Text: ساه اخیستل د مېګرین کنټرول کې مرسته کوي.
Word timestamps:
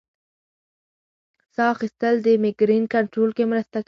ساه 1.53 1.69
اخیستل 1.75 2.15
د 2.25 2.27
مېګرین 2.43 2.83
کنټرول 2.93 3.29
کې 3.37 3.43
مرسته 3.51 3.75
کوي. 3.77 3.79